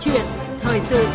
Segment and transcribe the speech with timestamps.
[0.00, 0.22] chuyện
[0.60, 1.06] thời sự.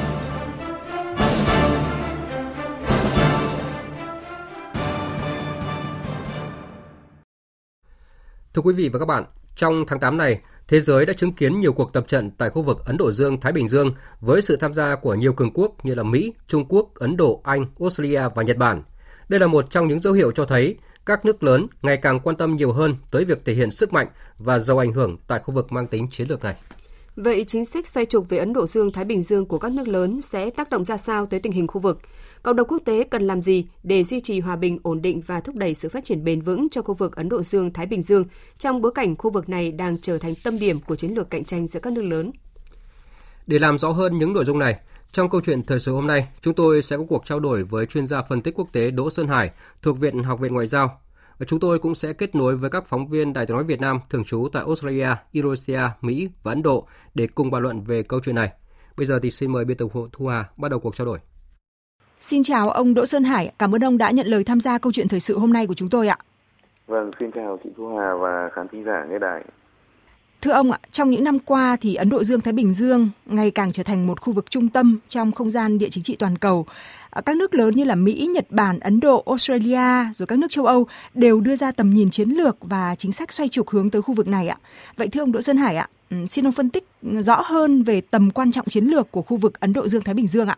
[8.54, 9.24] Thưa quý vị và các bạn,
[9.56, 12.62] trong tháng 8 này, thế giới đã chứng kiến nhiều cuộc tập trận tại khu
[12.62, 15.96] vực Ấn Độ Dương-Thái Bình Dương với sự tham gia của nhiều cường quốc như
[15.96, 18.84] là Mỹ, Trung Quốc, Ấn Độ, Anh, Australia và Nhật Bản.
[19.30, 22.36] Đây là một trong những dấu hiệu cho thấy các nước lớn ngày càng quan
[22.36, 24.08] tâm nhiều hơn tới việc thể hiện sức mạnh
[24.38, 26.56] và giàu ảnh hưởng tại khu vực mang tính chiến lược này.
[27.16, 29.88] Vậy chính sách xoay trục về Ấn Độ Dương, Thái Bình Dương của các nước
[29.88, 32.00] lớn sẽ tác động ra sao tới tình hình khu vực?
[32.44, 35.40] Cộng đồng quốc tế cần làm gì để duy trì hòa bình, ổn định và
[35.40, 38.02] thúc đẩy sự phát triển bền vững cho khu vực Ấn Độ Dương, Thái Bình
[38.02, 38.26] Dương
[38.58, 41.44] trong bối cảnh khu vực này đang trở thành tâm điểm của chiến lược cạnh
[41.44, 42.32] tranh giữa các nước lớn?
[43.48, 44.80] Để làm rõ hơn những nội dung này,
[45.12, 47.86] trong câu chuyện thời sự hôm nay, chúng tôi sẽ có cuộc trao đổi với
[47.86, 51.02] chuyên gia phân tích quốc tế Đỗ Sơn Hải thuộc Viện Học viện Ngoại giao.
[51.48, 54.00] Chúng tôi cũng sẽ kết nối với các phóng viên Đài tiếng nói Việt Nam
[54.10, 58.20] thường trú tại Australia, Indonesia, Mỹ và Ấn Độ để cùng bàn luận về câu
[58.24, 58.52] chuyện này.
[58.98, 61.20] Bây giờ thì xin mời biên tập Thu Hà bắt đầu cuộc trao đổi.
[62.20, 64.92] Xin chào ông Đỗ Sơn Hải, cảm ơn ông đã nhận lời tham gia câu
[64.92, 66.18] chuyện thời sự hôm nay của chúng tôi ạ.
[66.88, 69.44] Vâng, xin chào chị Thu Hà và khán thính giả nghe đài.
[70.46, 73.52] Thưa ông ạ, trong những năm qua thì Ấn Độ Dương Thái Bình Dương ngày
[73.52, 76.38] càng trở thành một khu vực trung tâm trong không gian địa chính trị toàn
[76.38, 76.66] cầu.
[77.10, 80.48] À, các nước lớn như là Mỹ, Nhật Bản, Ấn Độ, Australia rồi các nước
[80.50, 83.90] châu Âu đều đưa ra tầm nhìn chiến lược và chính sách xoay trục hướng
[83.90, 84.58] tới khu vực này ạ.
[84.98, 88.02] Vậy thưa ông Đỗ Sơn Hải ạ, ừ, xin ông phân tích rõ hơn về
[88.12, 90.58] tầm quan trọng chiến lược của khu vực Ấn Độ Dương Thái Bình Dương ạ.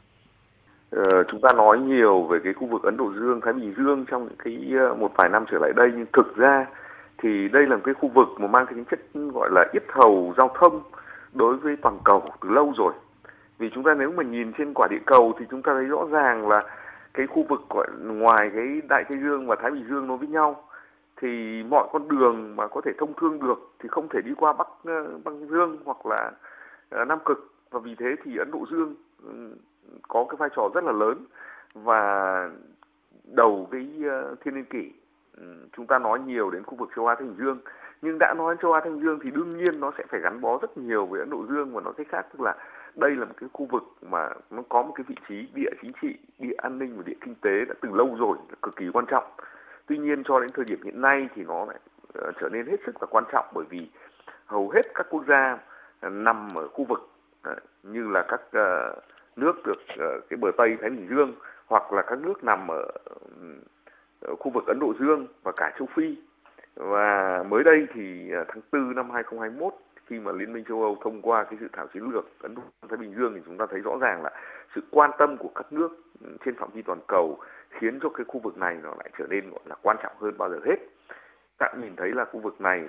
[0.89, 4.05] Ờ, chúng ta nói nhiều về cái khu vực Ấn Độ Dương, Thái Bình Dương
[4.11, 6.65] trong những cái ờ, một vài năm trở lại đây nhưng thực ra
[7.17, 8.99] thì đây là một cái khu vực mà mang cái tính chất,
[9.33, 10.81] gọi là yết hầu giao thông
[11.33, 12.93] đối với toàn cầu từ lâu rồi.
[13.57, 16.05] Vì chúng ta nếu mà nhìn trên quả địa cầu thì chúng ta thấy rõ
[16.11, 16.63] ràng là
[17.13, 20.27] cái khu vực gọi, ngoài cái Đại Tây Dương và Thái Bình Dương nối với
[20.27, 20.63] nhau,
[21.21, 24.53] thì mọi con đường mà có thể thông thương được thì không thể đi qua
[24.53, 26.31] Bắc ờ, Băng Dương hoặc là
[26.89, 29.31] ờ, Nam Cực và vì thế thì Ấn Độ Dương ừ,
[30.07, 31.25] có cái vai trò rất là lớn
[31.73, 32.49] và
[33.23, 34.91] đầu cái ờ, thiên niên kỷ
[35.75, 37.59] chúng ta nói nhiều đến khu vực châu Á Thái Bình Dương
[38.01, 40.41] nhưng đã nói châu Á Thái Bình Dương thì đương nhiên nó sẽ phải gắn
[40.41, 42.55] bó rất nhiều với Ấn Độ Dương và nói cách khác tức là
[42.95, 45.91] đây là một cái khu vực mà nó có một cái vị trí địa chính
[46.01, 48.85] trị, địa an ninh và địa kinh tế đã từ lâu rồi là cực kỳ
[48.93, 49.23] quan trọng.
[49.87, 51.77] Tuy nhiên cho đến thời điểm hiện nay thì nó lại
[52.27, 53.89] uh, trở nên hết sức là quan trọng bởi vì
[54.45, 55.57] hầu hết các quốc gia
[55.99, 57.09] ờ, nằm ở khu vực
[57.51, 58.41] uh, như là các
[59.35, 59.77] nước được
[60.29, 61.33] cái bờ Tây Thái Bình Dương
[61.67, 62.91] hoặc là các nước nằm ở
[64.39, 66.15] khu vực Ấn Độ Dương và cả châu Phi.
[66.75, 69.73] Và mới đây thì à, tháng 4 năm 2021
[70.05, 72.61] khi mà Liên minh châu Âu thông qua cái dự thảo chiến lược Ấn Độ
[72.89, 74.31] Thái Bình Dương thì chúng ta thấy rõ ràng là
[74.75, 75.89] sự quan tâm của các nước
[76.21, 77.37] ừ, trên phạm vi toàn cầu
[77.69, 80.37] khiến cho cái khu vực này nó lại trở nên gọi là quan trọng hơn
[80.37, 80.77] bao giờ hết.
[81.57, 82.83] Ta nhìn thấy là khu vực này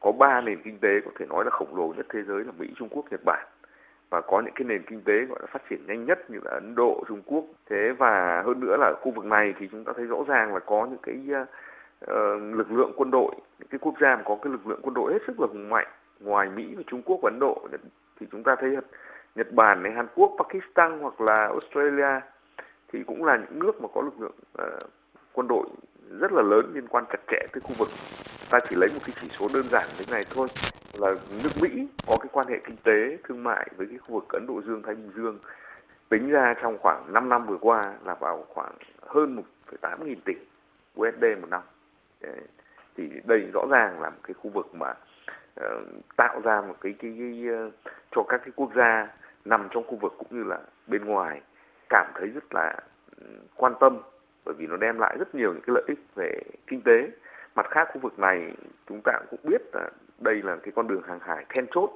[0.00, 2.52] có ba nền kinh tế có thể nói là khổng lồ nhất thế giới là
[2.58, 3.46] Mỹ, Trung Quốc, Nhật Bản
[4.10, 6.50] và có những cái nền kinh tế gọi là phát triển nhanh nhất như là
[6.50, 7.44] Ấn Độ, Trung Quốc.
[7.70, 10.60] Thế và hơn nữa là khu vực này thì chúng ta thấy rõ ràng là
[10.60, 11.16] có những cái
[12.04, 14.94] uh, lực lượng quân đội, những cái quốc gia mà có cái lực lượng quân
[14.94, 15.86] đội hết sức là hùng mạnh
[16.20, 17.68] ngoài Mỹ và Trung Quốc và Ấn Độ
[18.20, 18.76] thì chúng ta thấy
[19.34, 22.20] Nhật Bản này, Hàn Quốc, Pakistan hoặc là Australia
[22.92, 24.90] thì cũng là những nước mà có lực lượng uh,
[25.32, 25.66] quân đội
[26.20, 27.88] rất là lớn liên quan chặt chẽ tới khu vực.
[28.50, 30.48] Ta chỉ lấy một cái chỉ số đơn giản thế này thôi
[30.98, 34.28] là nước Mỹ có cái quan hệ kinh tế thương mại với cái khu vực
[34.28, 35.38] Ấn Độ Dương Thái Bình Dương
[36.08, 38.72] tính ra trong khoảng 5 năm vừa qua là vào khoảng
[39.06, 39.42] hơn
[39.82, 40.34] 1,8 nghìn tỷ
[41.00, 41.62] USD một năm.
[42.20, 42.40] Đấy.
[42.96, 44.94] Thì đây rõ ràng là một cái khu vực mà
[45.60, 45.66] uh,
[46.16, 47.72] tạo ra một cái cái, cái, uh,
[48.10, 49.08] cho các cái quốc gia
[49.44, 51.40] nằm trong khu vực cũng như là bên ngoài
[51.88, 52.76] cảm thấy rất là
[53.16, 53.98] ừ, quan tâm
[54.44, 57.10] bởi vì nó đem lại rất nhiều những cái lợi ích về kinh tế.
[57.54, 58.52] Mặt khác khu vực này
[58.88, 61.90] chúng ta cũng biết là đây là cái con đường hàng hải then chốt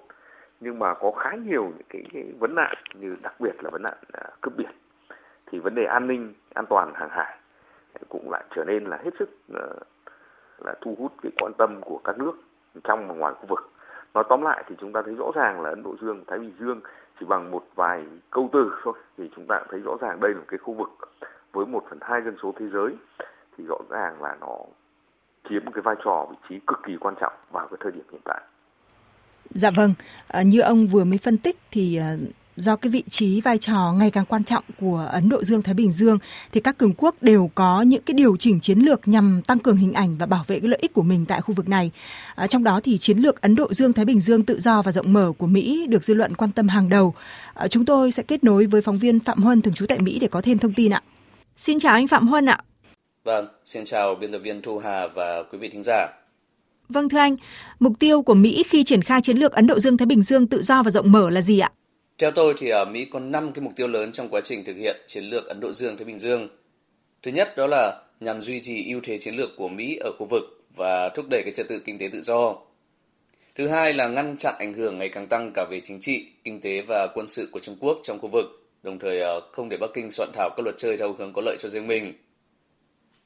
[0.60, 3.82] nhưng mà có khá nhiều những cái, cái vấn nạn như đặc biệt là vấn
[3.82, 4.70] nạn à, cướp biển.
[5.46, 7.38] Thì vấn đề an ninh an toàn hàng hải
[8.08, 9.66] cũng lại trở nên là hết sức à,
[10.58, 12.32] là thu hút cái quan tâm của các nước
[12.84, 13.70] trong và ngoài khu vực.
[14.14, 16.52] Nói tóm lại thì chúng ta thấy rõ ràng là ấn độ dương thái bình
[16.60, 16.80] dương
[17.20, 20.38] chỉ bằng một vài câu từ thôi thì chúng ta thấy rõ ràng đây là
[20.38, 20.90] một cái khu vực
[21.52, 22.96] với một phần hai dân số thế giới.
[23.56, 24.56] Thì rõ ràng là nó
[25.48, 28.04] chiếm một cái vai trò vị trí cực kỳ quan trọng vào cái thời điểm
[28.12, 28.40] hiện tại.
[29.50, 29.94] Dạ vâng,
[30.28, 32.16] à, như ông vừa mới phân tích thì à,
[32.56, 35.74] do cái vị trí vai trò ngày càng quan trọng của Ấn Độ Dương Thái
[35.74, 36.18] Bình Dương
[36.52, 39.76] thì các cường quốc đều có những cái điều chỉnh chiến lược nhằm tăng cường
[39.76, 41.90] hình ảnh và bảo vệ cái lợi ích của mình tại khu vực này.
[42.34, 44.92] À, trong đó thì chiến lược Ấn Độ Dương Thái Bình Dương tự do và
[44.92, 47.14] rộng mở của Mỹ được dư luận quan tâm hàng đầu.
[47.54, 50.18] À, chúng tôi sẽ kết nối với phóng viên Phạm Huân thường trú tại Mỹ
[50.20, 51.02] để có thêm thông tin ạ.
[51.56, 52.58] Xin chào anh Phạm Huân ạ.
[53.24, 56.06] Vâng, xin chào biên tập viên Thu Hà và quý vị thính giả.
[56.88, 57.36] Vâng thưa anh,
[57.78, 60.46] mục tiêu của Mỹ khi triển khai chiến lược Ấn Độ Dương Thái Bình Dương
[60.46, 61.70] tự do và rộng mở là gì ạ?
[62.18, 64.76] Theo tôi thì ở Mỹ có 5 cái mục tiêu lớn trong quá trình thực
[64.76, 66.48] hiện chiến lược Ấn Độ Dương Thái Bình Dương.
[67.22, 70.26] Thứ nhất đó là nhằm duy trì ưu thế chiến lược của Mỹ ở khu
[70.30, 70.42] vực
[70.76, 72.56] và thúc đẩy cái trật tự kinh tế tự do.
[73.54, 76.60] Thứ hai là ngăn chặn ảnh hưởng ngày càng tăng cả về chính trị, kinh
[76.60, 78.44] tế và quân sự của Trung Quốc trong khu vực,
[78.82, 81.42] đồng thời ờ, không để Bắc Kinh soạn thảo các luật chơi theo hướng có
[81.44, 82.12] lợi cho riêng mình.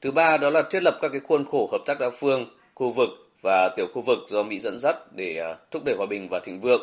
[0.01, 2.91] Thứ ba đó là thiết lập các cái khuôn khổ hợp tác đa phương, khu
[2.91, 3.09] vực
[3.41, 6.39] và tiểu khu vực do Mỹ dẫn dắt để à, thúc đẩy hòa bình và
[6.39, 6.81] thịnh vượng.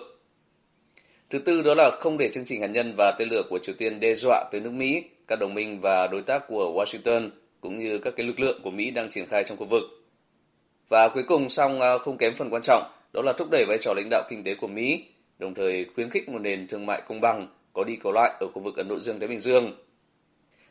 [1.31, 3.75] Thứ tư đó là không để chương trình hạt nhân và tên lửa của Triều
[3.79, 7.31] Tiên đe dọa tới nước Mỹ, các đồng minh và đối tác của Washington
[7.61, 9.83] cũng như các cái lực lượng của Mỹ đang triển khai trong khu vực.
[10.89, 12.83] Và cuối cùng song à, không kém phần quan trọng
[13.13, 15.05] đó là thúc đẩy vai trò lãnh đạo kinh tế của Mỹ,
[15.39, 18.47] đồng thời khuyến khích một nền thương mại công bằng, có đi có lại ở
[18.55, 19.73] khu vực Ấn Độ Dương-Thái Bình Dương.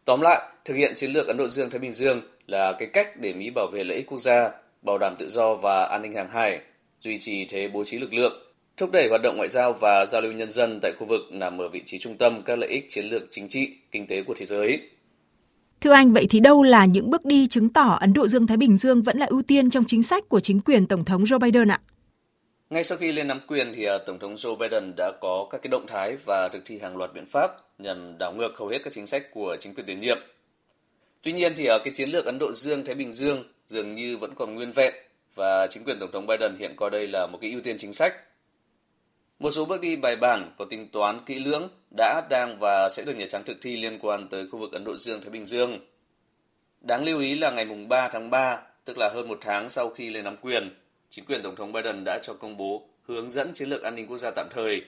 [0.06, 3.34] Tóm lại, thực hiện chiến lược Ấn Độ Dương-Thái Bình Dương là cái cách để
[3.34, 4.52] Mỹ bảo vệ lợi ích quốc gia,
[4.82, 6.60] bảo đảm tự do và an ninh hàng hải,
[7.00, 8.34] duy trì thế bố trí lực lượng,
[8.78, 11.58] thúc đẩy hoạt động ngoại giao và giao lưu nhân dân tại khu vực nằm
[11.58, 14.34] ở vị trí trung tâm các lợi ích chiến lược chính trị, kinh tế của
[14.38, 14.90] thế giới.
[15.82, 18.78] Thưa anh, vậy thì đâu là những bước đi chứng tỏ Ấn Độ Dương-Thái Bình
[18.78, 21.72] Dương vẫn là ưu tiên trong chính sách của chính quyền Tổng thống Joe Biden
[21.72, 21.80] ạ?
[22.70, 25.62] Ngay sau khi lên nắm quyền thì à, Tổng thống Joe Biden đã có các
[25.62, 27.52] cái động thái và thực thi hàng loạt biện pháp
[27.82, 30.18] nhằm đảo ngược hầu hết các chính sách của chính quyền tiền nhiệm.
[31.22, 34.18] Tuy nhiên thì ở cái chiến lược Ấn Độ Dương Thái Bình Dương dường như
[34.18, 34.94] vẫn còn nguyên vẹn
[35.36, 37.94] và chính quyền Tổng thống Biden hiện coi đây là một cái ưu tiên chính
[37.94, 38.16] sách.
[39.40, 43.04] Một số bước đi bài bản có tính toán kỹ lưỡng đã, đang và sẽ
[43.04, 45.46] được Nhà Trắng thực thi liên quan tới khu vực Ấn Độ Dương Thái Bình
[45.46, 45.80] Dương.
[46.82, 49.90] Đáng lưu ý là ngày mùng 3 tháng 3, tức là hơn một tháng sau
[49.90, 50.76] khi lên nắm quyền,
[51.10, 54.08] chính quyền Tổng thống Biden đã cho công bố hướng dẫn chiến lược an ninh
[54.08, 54.82] quốc gia tạm thời,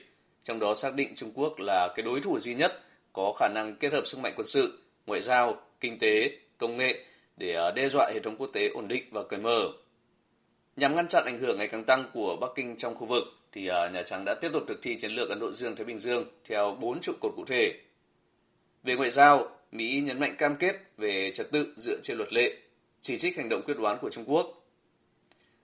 [0.44, 2.82] trong đó xác định Trung Quốc là cái đối thủ duy nhất
[3.12, 7.04] có khả năng kết hợp sức mạnh quân sự, ngoại giao, kinh tế, công nghệ
[7.36, 9.72] để à, đe dọa hệ thống quốc tế ổn định và cởi mở.
[10.76, 13.68] Nhằm ngăn chặn ảnh hưởng ngày càng tăng của Bắc Kinh trong khu vực, thì
[13.68, 16.24] à, Nhà Trắng đã tiếp tục thực thi chiến lược Ấn Độ Dương-Thái Bình Dương
[16.44, 17.72] theo bốn trụ cột cụ thể.
[18.82, 22.56] Về ngoại giao, Mỹ nhấn mạnh cam kết về trật tự dựa trên luật lệ,
[23.00, 24.64] chỉ trích hành động quyết đoán của Trung Quốc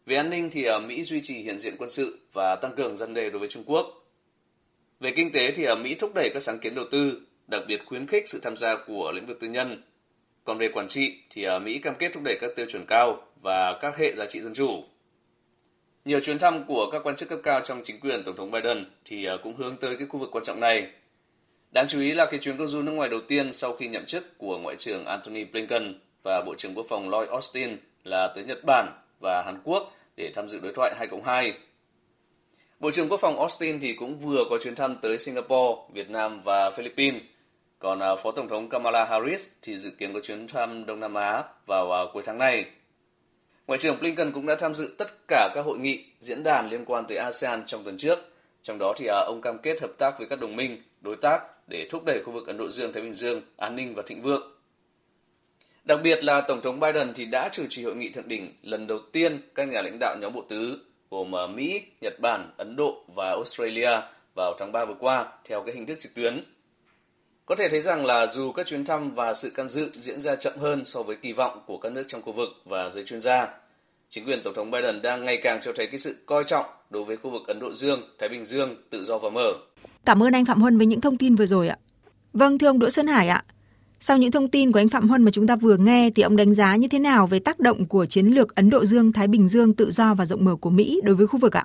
[0.07, 2.97] về an ninh thì à, Mỹ duy trì hiện diện quân sự và tăng cường
[2.97, 4.00] dân đề đối với Trung Quốc.
[5.01, 7.81] Về kinh tế thì ở Mỹ thúc đẩy các sáng kiến đầu tư, đặc biệt
[7.87, 9.83] khuyến khích sự tham gia của lĩnh vực tư nhân.
[10.45, 13.23] Còn về quản trị thì ở Mỹ cam kết thúc đẩy các tiêu chuẩn cao
[13.43, 14.85] và các hệ giá trị dân chủ.
[16.05, 18.85] Nhiều chuyến thăm của các quan chức cấp cao trong chính quyền Tổng thống Biden
[19.05, 20.91] thì ờ, cũng hướng tới cái khu vực quan trọng này.
[21.71, 24.07] Đáng chú ý là cái chuyến công du nước ngoài đầu tiên sau khi nhậm
[24.07, 28.45] chức của Ngoại trưởng Antony Blinken và Bộ trưởng Quốc phòng Lloyd Austin là tới
[28.45, 31.55] Nhật Bản và Hàn Quốc để tham dự đối thoại 2 cộng 2.
[32.81, 36.41] Bộ trưởng Quốc phòng Austin thì cũng vừa có chuyến thăm tới Singapore, Việt Nam
[36.45, 37.23] và Philippines.
[37.79, 41.15] Còn à, Phó Tổng thống Kamala Harris thì dự kiến có chuyến thăm Đông Nam
[41.15, 42.65] Á vào à, cuối tháng này.
[43.67, 46.85] Ngoại trưởng Blinken cũng đã tham dự tất cả các hội nghị, diễn đàn liên
[46.85, 48.19] quan tới ASEAN trong tuần trước.
[48.63, 51.69] Trong đó thì à, ông cam kết hợp tác với các đồng minh, đối tác
[51.69, 54.53] để thúc đẩy khu vực Ấn Độ Dương-Thái Bình Dương an ninh và thịnh vượng.
[55.85, 58.87] Đặc biệt là Tổng thống Biden thì đã chủ trì hội nghị thượng đỉnh lần
[58.87, 60.79] đầu tiên các nhà lãnh đạo nhóm bộ tứ
[61.11, 63.91] gồm à, Mỹ, Nhật Bản, Ấn Độ và Australia
[64.35, 66.45] vào tháng 3 vừa qua theo cái hình thức trực tuyến.
[67.47, 70.37] Có thể thấy rằng là dù các chuyến thăm và sự can dự diễn ra
[70.37, 73.21] chậm hơn so với kỳ vọng của các nước trong khu vực và giới chuyên
[73.21, 73.49] gia,
[74.09, 77.05] chính quyền Tổng thống Biden đang ngày càng cho thấy cái sự coi trọng đối
[77.05, 79.53] với khu vực Ấn Độ Dương, Thái Bình Dương tự do và mở.
[80.05, 81.79] Cảm ơn anh Phạm Huân với những thông tin vừa rồi ạ.
[82.33, 83.45] Vâng, thưa ông Đỗ Sơn Hải ạ,
[84.03, 86.37] sau những thông tin của anh Phạm Huân mà chúng ta vừa nghe thì ông
[86.37, 89.29] đánh giá như thế nào về tác động của chiến lược Ấn Độ Dương Thái
[89.29, 91.65] Bình Dương tự do và rộng mở của Mỹ đối với khu vực ạ?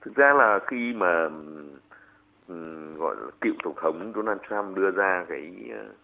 [0.00, 1.28] Thực ra là khi mà
[2.96, 5.96] gọi là cựu tổng thống Donald Trump đưa ra cái uh,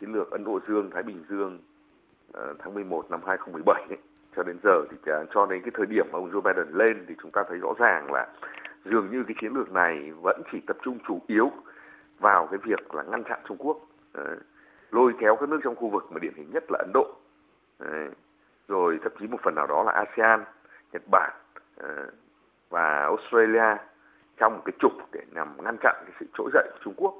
[0.00, 1.58] chiến lược Ấn Độ Dương Thái Bình Dương
[2.38, 3.98] uh, tháng 11 năm 2017 ấy,
[4.36, 4.96] cho đến giờ thì
[5.34, 7.74] cho đến cái thời điểm mà ông Joe Biden lên thì chúng ta thấy rõ
[7.78, 8.28] ràng là
[8.84, 11.50] dường như cái chiến lược này vẫn chỉ tập trung chủ yếu
[12.18, 13.88] vào cái việc là ngăn chặn Trung Quốc
[14.92, 17.06] lôi kéo các nước trong khu vực mà điển hình nhất là Ấn Độ.
[17.78, 18.08] Đấy.
[18.68, 20.44] rồi thậm chí một phần nào đó là ASEAN,
[20.92, 21.32] Nhật Bản
[21.76, 22.10] ờ,
[22.70, 23.76] và Australia
[24.36, 27.14] trong một cái trục để nhằm ngăn chặn cái sự trỗi dậy của Trung Quốc.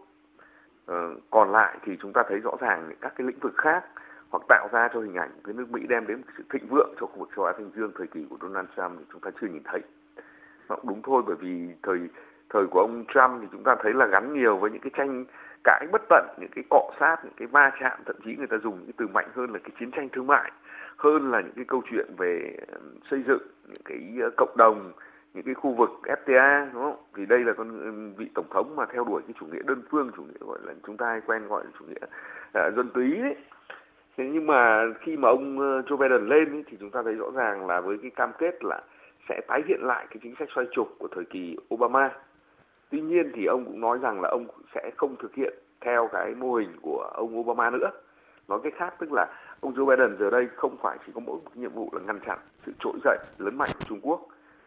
[0.87, 3.85] Ờ, còn lại thì chúng ta thấy rõ ràng các cái lĩnh vực khác
[4.31, 6.95] hoặc tạo ra cho hình ảnh cái nước Mỹ đem đến một sự thịnh vượng
[7.01, 9.31] cho khu vực châu Á Thái Dương thời kỳ của Donald Trump thì chúng ta
[9.41, 9.81] chưa nhìn thấy.
[10.69, 11.99] Nó cũng đúng thôi bởi vì thời
[12.51, 15.25] thời của ông Trump thì chúng ta thấy là gắn nhiều với những cái tranh
[15.65, 18.57] cãi bất tận những cái cọ sát những cái va chạm thậm chí người ta
[18.59, 20.53] dùng những cái từ mạnh hơn là cái chiến tranh thương mại
[20.97, 22.57] hơn là những cái câu chuyện về
[23.11, 24.93] xây dựng những cái cộng đồng
[25.35, 26.97] những cái khu vực FTA đúng không?
[27.17, 30.11] Thì đây là con vị tổng thống mà theo đuổi cái chủ nghĩa đơn phương,
[30.17, 32.07] chủ nghĩa gọi là chúng ta hay quen gọi là chủ nghĩa
[32.53, 33.37] à, dân túy đấy.
[34.17, 37.31] Thế nhưng mà khi mà ông Joe Biden lên ấy, thì chúng ta thấy rõ
[37.35, 38.81] ràng là với cái cam kết là
[39.29, 42.11] sẽ tái hiện lại cái chính sách xoay trục của thời kỳ Obama
[42.93, 46.35] Tuy nhiên thì ông cũng nói rằng là ông sẽ không thực hiện theo cái
[46.35, 47.91] mô hình của ông Obama nữa.
[48.49, 49.27] Nói cách khác tức là
[49.61, 52.21] ông Joe Biden giờ đây không phải chỉ có mỗi một nhiệm vụ là ngăn
[52.27, 54.21] chặn sự trỗi dậy lớn mạnh của Trung Quốc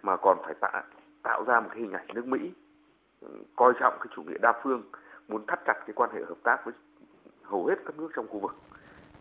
[0.03, 0.84] mà còn phải tạo
[1.24, 2.51] tạo ra một cái hình ảnh nước Mỹ
[3.22, 4.84] ừ, coi trọng cái chủ nghĩa đa phương,
[5.27, 6.74] muốn thắt chặt cái quan hệ hợp tác với
[7.44, 8.55] hầu hết các nước trong khu vực.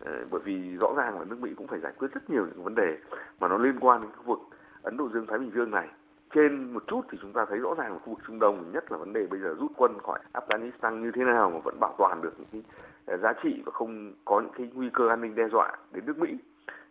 [0.01, 2.65] Ờ, bởi vì rõ ràng là nước Mỹ cũng phải giải quyết rất nhiều những
[2.65, 2.99] vấn đề
[3.41, 4.39] mà nó liên quan đến khu vực
[4.83, 5.89] Ấn Độ Dương Thái Bình Dương này
[6.35, 8.93] trên một chút thì chúng ta thấy rõ ràng là khu vực Trung Đông nhất
[8.93, 11.95] là vấn đề bây giờ rút quân khỏi Afghanistan như thế nào mà vẫn bảo
[11.99, 12.63] toàn được những cái
[13.07, 16.07] ờ, giá trị và không có những cái nguy cơ an ninh đe dọa đến
[16.07, 16.39] nước Mỹ.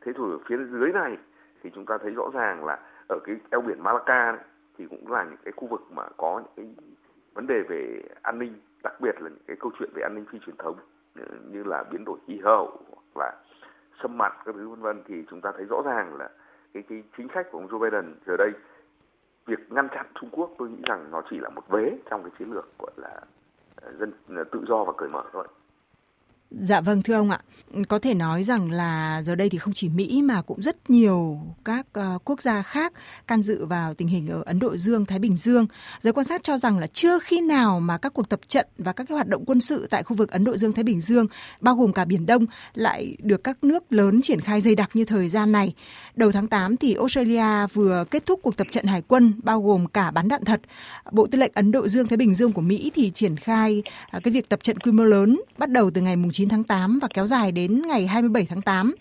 [0.01, 1.17] Thế thì ở phía dưới này
[1.63, 4.43] thì chúng ta thấy rõ ràng là ở cái eo biển Malacca này,
[4.77, 6.85] thì cũng là những cái khu vực mà có những cái
[7.33, 10.25] vấn đề về an ninh, đặc biệt là những cái câu chuyện về an ninh
[10.31, 10.75] phi truyền thống
[11.19, 13.33] ờ, như là biến đổi khí hậu hoặc là
[14.01, 16.29] xâm mặn các thứ vân vân thì chúng ta thấy rõ ràng là
[16.73, 18.51] cái cái chính sách của ông Joe Biden giờ đây
[19.45, 22.31] việc ngăn chặn Trung Quốc tôi nghĩ rằng nó chỉ là một vế trong cái
[22.39, 23.19] chiến lược, gọi là
[23.75, 25.47] ờ, dân ờ, tự do và cởi mở thôi.
[26.61, 27.39] Dạ vâng thưa ông ạ,
[27.87, 31.39] có thể nói rằng là giờ đây thì không chỉ Mỹ mà cũng rất nhiều
[31.65, 32.93] các uh, quốc gia khác
[33.27, 35.67] can dự vào tình hình ở Ấn Độ Dương, Thái Bình Dương.
[35.99, 38.93] Giới quan sát cho rằng là chưa khi nào mà các cuộc tập trận và
[38.93, 41.27] các cái hoạt động quân sự tại khu vực Ấn Độ Dương, Thái Bình Dương
[41.59, 45.05] bao gồm cả Biển Đông lại được các nước lớn triển khai dày đặc như
[45.05, 45.73] thời gian này.
[46.15, 49.87] Đầu tháng 8 thì Australia vừa kết thúc cuộc tập trận hải quân bao gồm
[49.87, 50.61] cả bắn đạn thật.
[51.11, 53.83] Bộ Tư lệnh Ấn Độ Dương, Thái Bình Dương của Mỹ thì triển khai
[54.17, 56.63] uh, cái việc tập trận quy mô lớn bắt đầu từ ngày 9 19 tháng
[56.63, 58.95] 8 và kéo dài đến ngày 27 tháng 8.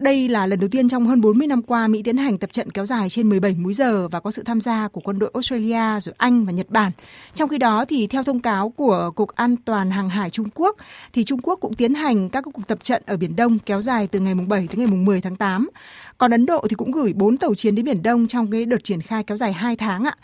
[0.00, 2.70] Đây là lần đầu tiên trong hơn 40 năm qua Mỹ tiến hành tập trận
[2.70, 6.00] kéo dài trên 17 múi giờ và có sự tham gia của quân đội Australia,
[6.00, 6.92] rồi Anh và Nhật Bản.
[7.34, 10.76] Trong khi đó thì theo thông cáo của Cục An toàn hàng hải Trung Quốc
[11.12, 14.06] thì Trung Quốc cũng tiến hành các cuộc tập trận ở Biển Đông kéo dài
[14.06, 15.70] từ ngày 7 đến ngày 10 tháng 8.
[16.18, 18.84] Còn Ấn Độ thì cũng gửi 4 tàu chiến đến Biển Đông trong cái đợt
[18.84, 20.14] triển khai kéo dài 2 tháng ạ.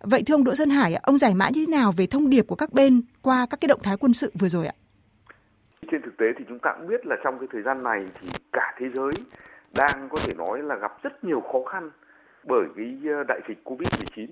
[0.00, 2.46] Vậy thưa ông Đỗ Sơn Hải, ông giải mã như thế nào về thông điệp
[2.46, 4.74] của các bên qua các cái động thái quân sự vừa rồi ạ?
[5.90, 8.28] Trên thực tế thì chúng ta cũng biết là trong cái thời gian này thì
[8.52, 9.12] cả thế giới
[9.74, 11.90] đang có thể nói là gặp rất nhiều khó khăn
[12.44, 14.26] bởi cái ờ, đại dịch Covid-19.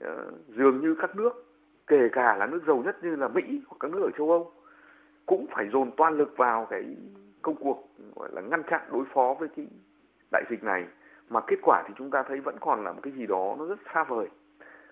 [0.00, 1.44] Ờ, dường như các nước,
[1.86, 4.52] kể cả là nước giàu nhất như là Mỹ hoặc các nước ở châu Âu
[5.26, 6.96] cũng phải dồn toàn lực vào cái
[7.42, 9.66] công cuộc gọi là ngăn chặn đối phó với cái
[10.32, 10.84] đại dịch này
[11.30, 13.66] mà kết quả thì chúng ta thấy vẫn còn là một cái gì đó nó
[13.66, 14.26] rất xa vời.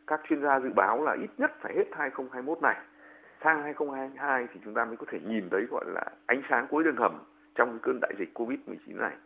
[0.06, 2.76] Các chuyên gia dự báo là ít nhất phải hết 2021 này
[3.44, 6.84] sang 2022 thì chúng ta mới có thể nhìn thấy gọi là ánh sáng cuối
[6.84, 7.18] đường hầm
[7.54, 9.16] trong cái cơn đại dịch Covid-19 này.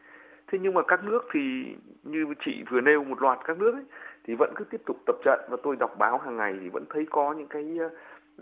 [0.46, 3.84] Thế nhưng mà các nước thì như chị vừa nêu một loạt các nước ấy,
[4.24, 6.84] thì vẫn cứ tiếp tục tập trận và tôi đọc báo hàng ngày thì vẫn
[6.90, 7.78] thấy có những cái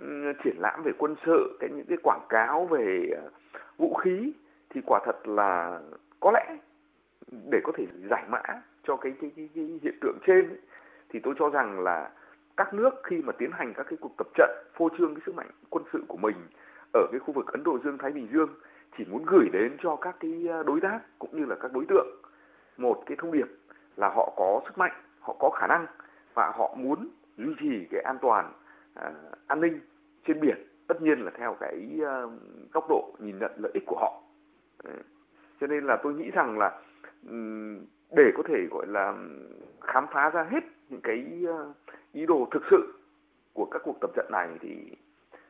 [0.00, 3.32] uh, triển lãm về quân sự, cái những cái quảng cáo về uh,
[3.78, 4.32] vũ khí
[4.70, 5.80] thì quả thật là
[6.20, 6.56] có lẽ
[7.50, 8.42] để có thể giải mã
[8.84, 10.58] cho cái cái, cái, cái hiện tượng trên ấy,
[11.08, 12.10] thì tôi cho rằng là
[12.64, 15.34] các nước khi mà tiến hành các cái cuộc tập trận phô trương cái sức
[15.34, 16.36] mạnh quân sự của mình
[16.92, 18.48] ở cái khu vực Ấn Độ Dương Thái Bình Dương
[18.98, 21.84] chỉ muốn gửi đến cho các cái ờ, đối tác cũng như là các đối
[21.88, 22.06] tượng
[22.76, 23.46] một cái thông điệp
[23.96, 25.86] là họ có sức mạnh, họ có khả năng
[26.34, 28.52] và họ muốn duy trì cái an toàn
[28.94, 29.12] à,
[29.46, 29.80] an ninh
[30.26, 32.32] trên biển tất nhiên là theo cái uh,
[32.72, 34.22] góc độ nhìn nhận lợi ích của họ.
[35.60, 36.80] Cho nên là tôi nghĩ rằng là
[37.28, 37.78] um,
[38.16, 39.14] để có thể gọi là
[39.80, 40.64] khám phá ra hết
[41.00, 41.72] cái ờ,
[42.12, 42.94] ý đồ thực sự
[43.52, 44.96] của các cuộc tập trận này thì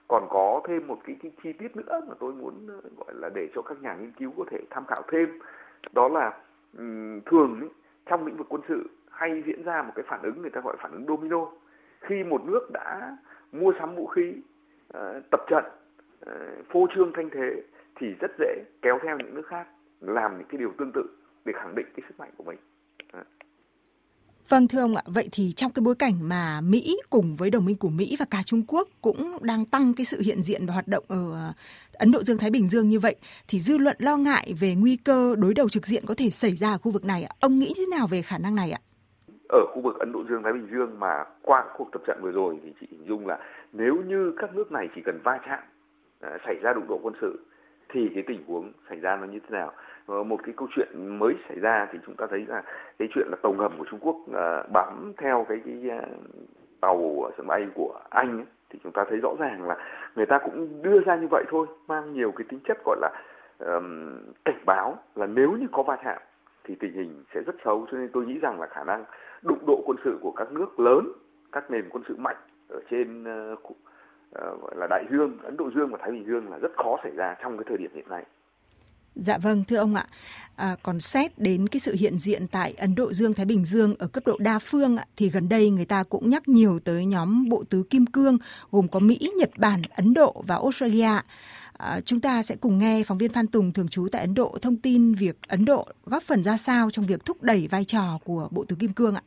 [0.08, 3.30] còn có thêm một cái, cái chi tiết nữa mà tôi muốn ờ, gọi là
[3.34, 5.38] để cho các nhà nghiên cứu có thể tham khảo thêm.
[5.92, 6.38] Đó là
[7.26, 7.68] thường
[8.06, 10.76] trong lĩnh vực quân sự hay diễn ra một cái phản ứng người ta gọi
[10.78, 11.46] phản ứng domino.
[12.00, 13.16] Khi một nước đã
[13.52, 14.34] mua sắm vũ khí
[14.88, 15.64] ờ, tập trận
[16.68, 17.62] phô trương thanh thế
[17.96, 19.66] thì rất dễ kéo theo những nước khác
[20.00, 21.02] làm những cái điều tương tự
[21.44, 22.58] để khẳng định cái sức mạnh của mình.
[24.52, 27.64] Vâng thưa ông ạ, vậy thì trong cái bối cảnh mà Mỹ cùng với đồng
[27.64, 30.74] minh của Mỹ và cả Trung Quốc cũng đang tăng cái sự hiện diện và
[30.74, 31.52] hoạt động ở ờ,
[31.92, 33.16] Ấn Độ Dương Thái Bình Dương như vậy
[33.48, 36.50] thì dư luận lo ngại về nguy cơ đối đầu trực diện có thể xảy
[36.50, 37.26] ra ở khu vực này.
[37.40, 38.80] Ông nghĩ thế nào về khả năng này ạ?
[39.48, 42.32] Ở khu vực Ấn Độ Dương Thái Bình Dương mà qua cuộc tập trận vừa
[42.32, 43.38] rồi thì chị hình dung là
[43.72, 45.62] nếu như các nước này chỉ cần va chạm
[46.46, 47.46] xảy ra đụng độ quân sự
[47.92, 49.72] thì cái tình huống xảy ra nó như thế nào
[50.06, 52.62] Ờ, một cái câu chuyện mới xảy ra thì chúng ta thấy là
[52.98, 56.06] cái chuyện là tàu ngầm của Trung Quốc ờ, bám theo cái, cái ờ,
[56.80, 59.76] tàu sân bay của Anh ấy, thì chúng ta thấy rõ ràng là
[60.16, 63.10] người ta cũng đưa ra như vậy thôi mang nhiều cái tính chất gọi là
[63.58, 66.22] um, cảnh báo là nếu như có va chạm
[66.64, 69.04] thì tình hình sẽ rất xấu cho nên tôi nghĩ rằng là khả năng
[69.42, 71.12] đụng độ quân sự của các nước lớn
[71.52, 72.36] các nền quân sự mạnh
[72.68, 73.74] ở trên uh, uh,
[74.34, 77.12] gọi là đại dương Ấn Độ Dương và Thái Bình Dương là rất khó xảy
[77.16, 78.24] ra trong cái thời điểm hiện nay.
[79.16, 80.06] Dạ vâng, thưa ông ạ.
[80.56, 83.94] À, còn xét đến cái sự hiện diện tại Ấn Độ Dương Thái Bình Dương
[83.98, 87.48] ở cấp độ đa phương thì gần đây người ta cũng nhắc nhiều tới nhóm
[87.48, 88.38] bộ tứ kim cương
[88.70, 91.10] gồm có Mỹ, Nhật Bản, Ấn Độ và Australia.
[91.72, 94.58] À, chúng ta sẽ cùng nghe phóng viên Phan Tùng thường trú tại Ấn Độ
[94.62, 98.18] thông tin việc Ấn Độ góp phần ra sao trong việc thúc đẩy vai trò
[98.24, 99.22] của bộ tứ kim cương ạ.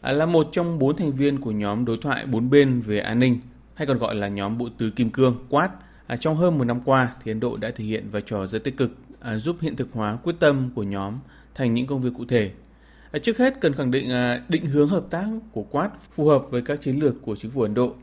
[0.00, 3.18] À, là một trong bốn thành viên của nhóm đối thoại bốn bên về an
[3.18, 3.40] ninh
[3.74, 5.70] hay còn gọi là nhóm bộ tứ kim cương Quad.
[6.06, 8.64] À, trong hơn một năm qua thì Ấn Độ đã thể hiện vai trò rất
[8.64, 11.18] tích cực à, giúp hiện thực hóa quyết tâm của nhóm
[11.54, 12.50] thành những công việc cụ thể.
[13.10, 16.50] À, trước hết cần khẳng định à, định hướng hợp tác của Quad phù hợp
[16.50, 17.94] với các chiến lược của chính phủ Ấn Độ.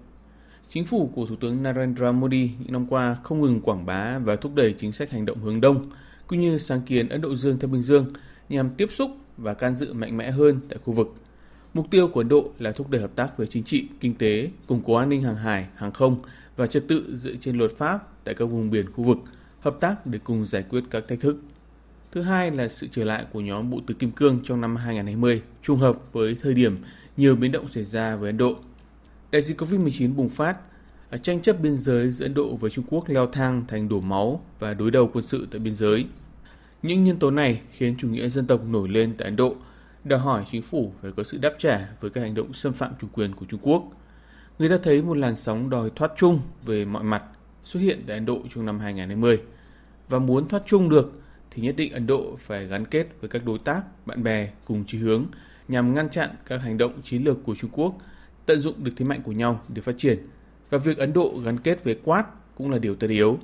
[0.69, 4.36] Chính phủ của Thủ tướng Narendra Modi những năm qua không ngừng quảng bá và
[4.36, 5.89] thúc đẩy chính sách hành động hướng đông,
[6.27, 8.13] cũng như sáng kiến Ấn Độ Dương Thái Bình Dương
[8.50, 11.15] nhằm tiếp xúc và can dự mạnh mẽ hơn tại khu vực.
[11.74, 14.50] Mục tiêu của Ấn Độ là thúc đẩy hợp tác về chính trị, kinh tế,
[14.67, 16.17] củng cố an ninh hàng hải, hàng không
[16.55, 19.17] và trật tự dựa trên luật pháp tại các vùng biển khu vực–
[19.65, 21.38] hợp tác để cùng giải quyết các thách thức.
[22.12, 25.41] Thứ hai là sự trở lại của nhóm Bộ Tứ Kim Cương trong năm 2020,
[25.63, 26.77] trùng hợp với thời điểm
[27.17, 28.55] nhiều biến động xảy ra với Ấn Độ.
[29.31, 30.57] Đại dịch COVID-19 bùng phát,
[31.10, 34.00] à, tranh chấp biên giới giữa Ấn Độ với Trung Quốc leo thang thành đổ
[34.00, 36.05] máu và đối đầu quân sự tại biên giới.
[36.84, 39.55] Những nhân tố này khiến chủ nghĩa dân tộc nổi lên tại Ấn Độ,
[40.03, 42.91] đòi hỏi chính phủ phải có sự đáp trả với các hành động xâm phạm
[43.01, 43.84] chủ quyền của Trung Quốc.
[44.60, 47.24] Người ta thấy một làn sóng đòi thoát chung về mọi mặt
[47.63, 49.39] xuất hiện tại Ấn Độ trong năm 2020
[50.09, 51.13] và muốn thoát chung được
[51.51, 54.83] thì nhất định Ấn Độ phải gắn kết với các đối tác, bạn bè cùng
[54.88, 55.25] chí hướng
[55.67, 57.97] nhằm ngăn chặn các hành động chiến lược của Trung Quốc,
[58.45, 60.19] tận dụng được thế mạnh của nhau để phát triển.
[60.69, 63.39] Và việc Ấn Độ gắn kết với Quad cũng là điều tất yếu.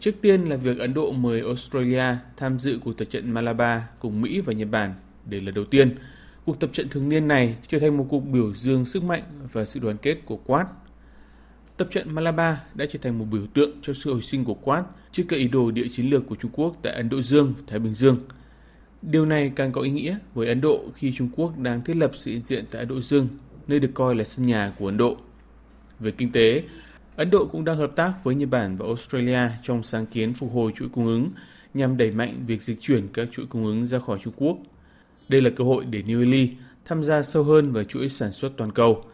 [0.00, 4.20] Trước tiên là việc Ấn Độ mời Australia tham dự cuộc tập trận Malabar cùng
[4.20, 4.94] Mỹ và Nhật Bản
[5.24, 5.96] để lần đầu tiên.
[6.44, 9.22] Cuộc tập trận thường niên này trở thành một cuộc biểu dương sức mạnh
[9.52, 10.66] và sự đoàn kết của Quad
[11.78, 14.84] Tập trận Malabar đã trở thành một biểu tượng cho sự hồi sinh của Quad
[15.12, 17.78] trước các ý đồ địa chiến lược của Trung Quốc tại Ấn Độ Dương, Thái
[17.78, 18.18] Bình Dương.
[19.02, 22.10] Điều này càng có ý nghĩa với Ấn Độ khi Trung Quốc đang thiết lập
[22.14, 23.28] sự hiện diện tại Ấn Độ Dương,
[23.68, 25.16] nơi được coi là sân nhà của Ấn Độ.
[26.00, 26.62] Về kinh tế,
[27.16, 30.52] Ấn Độ cũng đang hợp tác với Nhật Bản và Australia trong sáng kiến phục
[30.52, 31.30] hồi chuỗi cung ứng
[31.74, 34.58] nhằm đẩy mạnh việc dịch chuyển các chuỗi cung ứng ra khỏi Trung Quốc.
[35.28, 36.50] Đây là cơ hội để New Delhi
[36.84, 39.04] tham gia sâu hơn vào chuỗi sản xuất toàn cầu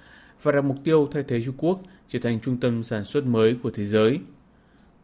[0.42, 3.56] và đặt mục tiêu thay thế Trung Quốc trở thành trung tâm sản xuất mới
[3.62, 4.18] của thế giới.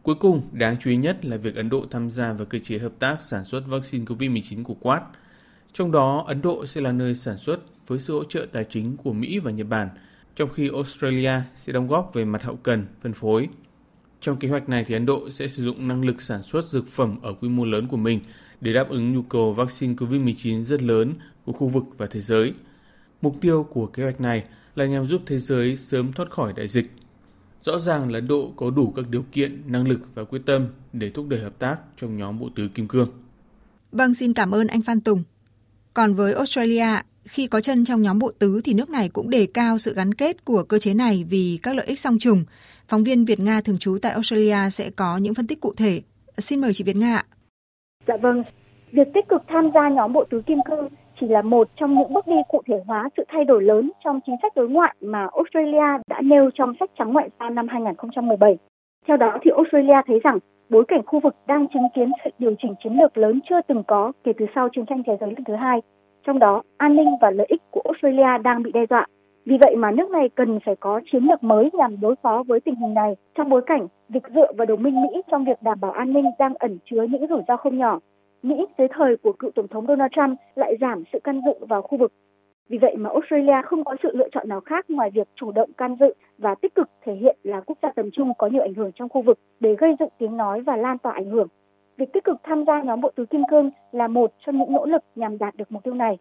[0.03, 2.77] Cuối cùng, đáng chú ý nhất là việc Ấn Độ tham gia vào cơ chế
[2.77, 5.01] hợp tác sản xuất vaccine COVID-19 của Quad.
[5.73, 8.97] Trong đó, Ấn Độ sẽ là nơi sản xuất với sự hỗ trợ tài chính
[8.97, 9.89] của Mỹ và Nhật Bản,
[10.35, 13.49] trong khi Australia sẽ đóng góp về mặt hậu cần, phân phối.
[14.21, 16.87] Trong kế hoạch này thì Ấn Độ sẽ sử dụng năng lực sản xuất dược
[16.87, 18.19] phẩm ở quy mô lớn của mình
[18.61, 21.13] để đáp ứng nhu cầu vaccine COVID-19 rất lớn
[21.45, 22.53] của khu vực và thế giới.
[23.21, 24.43] Mục tiêu của kế hoạch này
[24.75, 26.91] là nhằm giúp thế giới sớm thoát khỏi đại dịch.
[27.61, 30.67] Rõ ràng là Ấn Độ có đủ các điều kiện, năng lực và quyết tâm
[30.93, 33.09] để thúc đẩy hợp tác trong nhóm bộ tứ kim cương.
[33.91, 35.23] Vâng, xin cảm ơn anh Phan Tùng.
[35.93, 36.87] Còn với Australia,
[37.23, 40.13] khi có chân trong nhóm bộ tứ thì nước này cũng đề cao sự gắn
[40.13, 42.43] kết của cơ chế này vì các lợi ích song trùng.
[42.87, 46.01] Phóng viên Việt Nga thường trú tại Australia sẽ có những phân tích cụ thể.
[46.37, 47.25] Xin mời chị Việt Nga ạ.
[48.07, 48.43] Dạ vâng,
[48.91, 50.87] việc tích cực tham gia nhóm bộ tứ kim cương
[51.21, 54.19] chỉ là một trong những bước đi cụ thể hóa sự thay đổi lớn trong
[54.25, 58.57] chính sách đối ngoại mà Australia đã nêu trong sách trắng ngoại giao năm 2017.
[59.07, 60.37] Theo đó thì Australia thấy rằng
[60.69, 63.83] bối cảnh khu vực đang chứng kiến sự điều chỉnh chiến lược lớn chưa từng
[63.87, 65.81] có kể từ sau chiến tranh thế giới lần thứ hai.
[66.27, 69.05] Trong đó, an ninh và lợi ích của Australia đang bị đe dọa.
[69.45, 72.59] Vì vậy mà nước này cần phải có chiến lược mới nhằm đối phó với
[72.59, 75.79] tình hình này trong bối cảnh việc dựa vào đồng minh Mỹ trong việc đảm
[75.81, 77.99] bảo an ninh đang ẩn chứa những rủi ro không nhỏ
[78.43, 81.81] Mỹ dưới thời của cựu Tổng thống Donald Trump lại giảm sự can dự vào
[81.81, 82.13] khu vực.
[82.69, 85.73] Vì vậy mà Australia không có sự lựa chọn nào khác ngoài việc chủ động
[85.73, 88.73] can dự và tích cực thể hiện là quốc gia tầm trung có nhiều ảnh
[88.73, 91.47] hưởng trong khu vực để gây dựng tiếng nói và lan tỏa ảnh hưởng.
[91.97, 94.85] Việc tích cực tham gia nhóm bộ tứ kim cương là một trong những nỗ
[94.85, 96.17] lực nhằm đạt được mục tiêu này.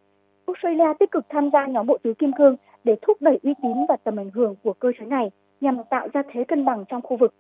[0.47, 3.77] Australia tích cực tham gia nhóm bộ tứ kim cương để thúc đẩy uy tín
[3.89, 5.31] và tầm ảnh hưởng của cơ chế này
[5.61, 7.35] nhằm tạo ra thế cân bằng trong khu vực.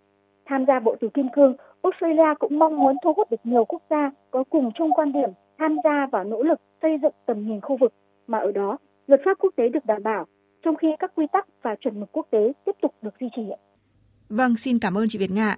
[0.46, 3.82] Tham gia bộ tứ kim cương, Australia cũng mong muốn thu hút được nhiều quốc
[3.90, 7.60] gia có cùng chung quan điểm tham gia vào nỗ lực xây dựng tầm nhìn
[7.60, 7.92] khu vực
[8.26, 10.26] mà ở đó luật pháp quốc tế được đảm bảo,
[10.64, 13.42] trong khi các quy tắc và chuẩn mực quốc tế tiếp tục được duy trì.
[14.28, 15.56] Vâng, xin cảm ơn chị Việt Nga.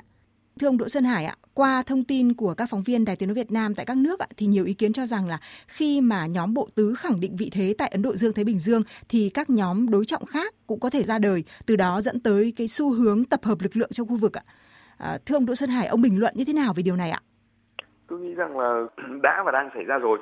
[0.61, 3.29] Thưa ông Đỗ Xuân Hải ạ, qua thông tin của các phóng viên Đài Tiếng
[3.29, 6.01] nói Việt Nam tại các nước ạ, thì nhiều ý kiến cho rằng là khi
[6.01, 8.83] mà nhóm bộ tứ khẳng định vị thế tại Ấn Độ Dương Thái Bình Dương
[9.09, 12.53] thì các nhóm đối trọng khác cũng có thể ra đời, từ đó dẫn tới
[12.57, 14.43] cái xu hướng tập hợp lực lượng trong khu vực ạ.
[15.03, 17.11] À, thưa ông Đỗ Xuân Hải, ông bình luận như thế nào về điều này
[17.11, 17.21] ạ?
[18.09, 18.87] Tôi nghĩ rằng là
[19.23, 20.19] đã và đang xảy ra rồi.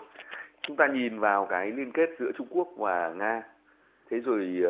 [0.62, 3.42] Chúng ta nhìn vào cái liên kết giữa Trung Quốc và Nga.
[4.10, 4.62] Thế rồi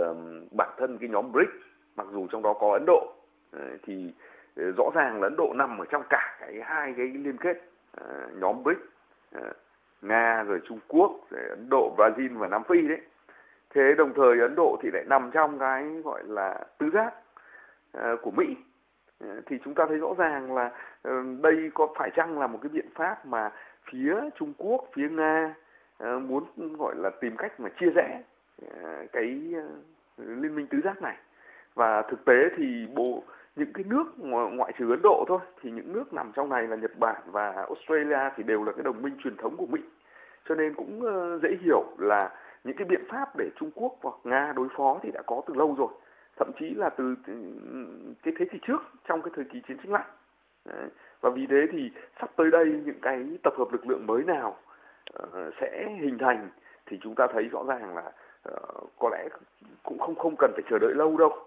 [0.56, 1.52] bản thân cái nhóm BRICS,
[1.96, 3.12] mặc dù trong đó có Ấn Độ,
[3.50, 4.12] ờ, thì
[4.56, 7.62] ờ, rõ ràng là Ấn Độ nằm ở trong cả cái hai cái liên kết
[8.34, 8.80] nhóm BRICS
[10.02, 13.00] Nga rồi Trung Quốc rồi Ấn Độ Brazil và Nam Phi đấy
[13.74, 17.14] thế đồng thời Ấn Độ thì lại nằm trong cái gọi là tứ giác
[18.22, 18.56] của Mỹ
[19.20, 20.70] Ờ, thì chúng ta thấy rõ ràng là
[21.02, 23.50] ờ, đây có phải chăng là một cái biện pháp mà
[23.90, 25.54] phía Trung Quốc, phía Nga
[25.98, 26.44] ờ, muốn,
[26.78, 28.22] gọi là, tìm cách mà chia rẽ
[29.12, 29.54] cái
[30.16, 31.16] liên minh tứ giác này?
[31.74, 33.22] Và thực tế thì bộ,
[33.56, 34.04] những cái nước
[34.52, 37.52] ngoại trừ Ấn Độ thôi, thì những nước nằm trong này là Nhật Bản và
[37.52, 39.80] Australia thì đều là cái đồng minh truyền thống của Mỹ.
[40.48, 41.02] Cho nên cũng
[41.42, 42.30] dễ hiểu là
[42.64, 45.54] những cái biện pháp để Trung Quốc hoặc Nga đối phó thì đã có từ
[45.54, 45.88] lâu rồi
[46.36, 47.14] thậm chí là từ
[48.22, 50.10] cái thế kỷ trước, trong cái thời kỳ chiến tranh lạnh.
[51.20, 51.90] Và vì thế thì
[52.20, 54.56] sắp tới đây những cái tập hợp lực lượng mới nào
[55.12, 56.48] ờ, sẽ hình thành
[56.86, 58.12] thì chúng ta thấy rõ ràng là
[58.42, 58.58] ờ,
[58.98, 59.28] có lẽ
[59.82, 61.38] cũng không không cần phải chờ đợi lâu đâu.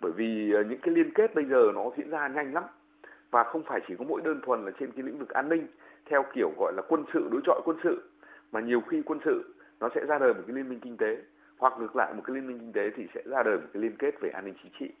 [0.00, 2.64] Bởi vì ờ, những cái liên kết bây giờ nó diễn ra nhanh lắm.
[3.30, 5.66] Và không phải chỉ có mỗi đơn thuần là trên cái lĩnh vực an ninh,
[6.06, 8.10] theo kiểu gọi là quân sự, đối chọi quân sự,
[8.52, 11.16] mà nhiều khi quân sự nó sẽ ra đời một cái liên minh kinh tế
[11.58, 13.82] hoặc ngược lại một cái liên minh kinh tế thì sẽ ra đời một cái
[13.82, 14.94] liên kết về an ninh chính trị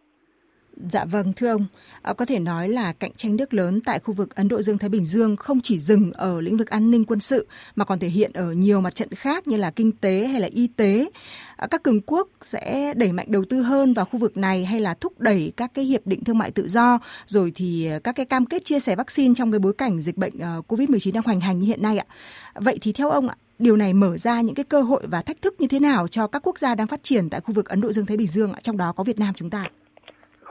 [0.92, 1.66] Dạ vâng thưa ông,
[2.02, 4.78] à, có thể nói là cạnh tranh nước lớn tại khu vực Ấn Độ Dương
[4.78, 7.98] Thái Bình Dương không chỉ dừng ở lĩnh vực an ninh quân sự mà còn
[7.98, 11.10] thể hiện ở nhiều mặt trận khác như là kinh tế hay là y tế.
[11.56, 14.80] À, các cường quốc sẽ đẩy mạnh đầu tư hơn vào khu vực này hay
[14.80, 18.16] là thúc đẩy các cái hiệp định thương mại tự do rồi thì ờ, các
[18.16, 21.22] cái cam kết chia sẻ vaccine trong cái bối cảnh dịch bệnh uh, Covid-19 đang
[21.22, 22.06] hoành hành như hiện nay ạ.
[22.54, 25.42] Vậy thì theo ông ạ, điều này mở ra những cái cơ hội và thách
[25.42, 27.80] thức như thế nào cho các quốc gia đang phát triển tại khu vực Ấn
[27.80, 29.64] Độ Dương Thái Bình Dương, trong đó có Việt Nam chúng ta?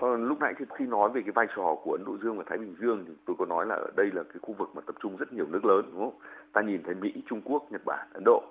[0.02, 2.76] lúc nãy khi nói về cái vai trò của Ấn Độ Dương và Thái Bình
[2.82, 5.17] Dương thì tôi có nói là ở đây là cái khu vực mà tập trung
[5.17, 6.20] rất nhiều nước lớn đúng không?
[6.54, 8.43] Ta nhìn thấy Mỹ, Trung Quốc, Nhật Bản, Ấn Độ.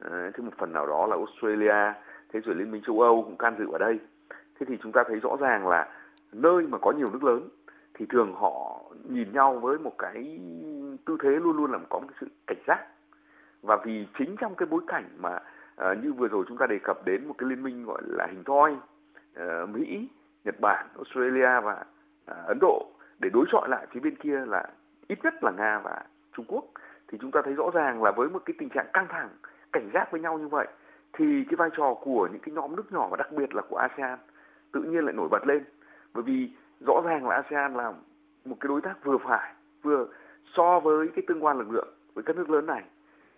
[0.00, 2.00] À, thế một phần nào đó là Australia,
[2.32, 3.98] thế rồi Liên minh châu Âu cũng can dự ở đây.
[4.30, 5.88] Thế thì chúng ta thấy rõ ràng là
[6.32, 7.48] nơi mà có nhiều nước lớn
[7.94, 10.40] thì thường họ nhìn nhau với một cái
[11.06, 12.86] tư thế luôn luôn là có một cái sự cảnh giác.
[13.62, 15.38] Và vì chính trong cái bối cảnh mà
[15.90, 18.26] uh, như vừa rồi chúng ta đề cập đến một cái liên minh gọi là
[18.26, 18.76] hình thoi
[19.40, 20.08] uh, Mỹ
[20.44, 21.84] Nhật Bản, Australia và
[22.30, 24.68] uh, Ấn Độ để đối chọi lại phía bên kia là
[25.08, 26.04] ít nhất là Nga và
[26.36, 26.64] Trung Quốc
[27.08, 29.28] thì chúng ta thấy rõ ràng là với một cái tình trạng căng thẳng,
[29.72, 30.66] cảnh giác với nhau như vậy
[31.12, 33.76] thì cái vai trò của những cái nhóm nước nhỏ và đặc biệt là của
[33.76, 34.18] ASEAN
[34.72, 35.64] tự nhiên lại nổi bật lên.
[36.14, 36.50] Bởi vì
[36.86, 37.92] rõ ràng là ASEAN là
[38.44, 40.06] một cái đối tác vừa phải vừa
[40.56, 42.84] so với cái tương quan lực lượng với các nước lớn này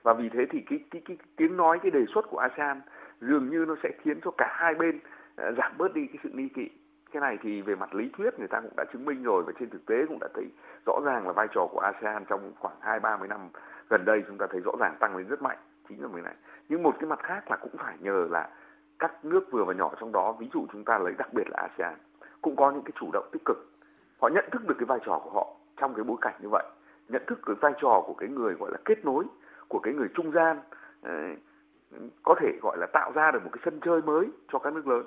[0.02, 2.80] và vì thế thì cái cái, cái, cái tiếng nói cái đề xuất của ASEAN
[3.20, 6.30] dường như nó sẽ khiến cho cả hai bên uh, giảm bớt đi cái sự
[6.32, 6.70] nghi kỵ.
[7.12, 9.52] Cái này thì về mặt lý thuyết người ta cũng đã chứng minh rồi và
[9.60, 10.44] trên thực tế cũng đã thấy
[10.86, 13.40] rõ ràng là vai trò của ASEAN trong khoảng hai ba mươi năm
[13.88, 15.58] gần đây chúng ta thấy rõ ràng tăng lên rất mạnh
[15.88, 16.34] chính là mình này.
[16.68, 18.48] Nhưng một cái mặt khác là cũng phải nhờ là
[18.98, 21.68] các nước vừa và nhỏ trong đó ví dụ chúng ta lấy đặc biệt là
[21.68, 21.94] ASEAN
[22.42, 23.70] cũng có những cái chủ động tích cực.
[24.20, 26.64] Họ nhận thức được cái vai trò của họ trong cái bối cảnh như vậy
[27.10, 29.24] nhận thức cái vai trò của cái người gọi là kết nối
[29.70, 30.60] của cái người trung gian
[31.02, 31.12] ờ,
[32.22, 34.86] có thể gọi là tạo ra được một cái sân chơi mới cho các nước
[34.86, 35.06] lớn.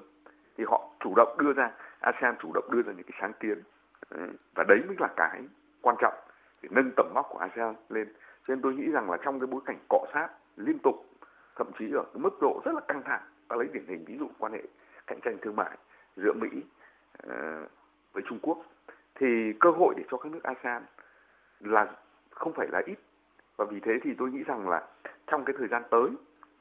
[0.58, 3.62] Thì họ chủ động đưa ra, ASEAN chủ động đưa ra những cái sáng kiến
[4.10, 4.19] ờ,
[4.56, 5.41] và đấy mới là cái
[5.82, 6.13] quan trọng
[6.62, 8.13] để nâng tầm vóc của ASEAN lên.
[8.47, 10.95] Cho nên tôi nghĩ rằng là trong cái bối cảnh cọ sát liên tục,
[11.56, 14.17] thậm chí ở cái mức độ rất là căng thẳng, ta lấy điển hình ví
[14.17, 14.63] dụ quan hệ
[15.08, 15.78] cạnh tranh thương mại
[16.15, 16.49] giữa Mỹ
[17.17, 17.65] ờ,
[18.13, 18.58] với Trung Quốc,
[19.15, 20.84] thì cơ hội để cho các nước ASEAN
[21.60, 21.95] là
[22.30, 22.99] không phải là ít
[23.57, 24.87] và vì thế thì tôi nghĩ rằng là
[25.27, 26.09] trong cái thời gian tới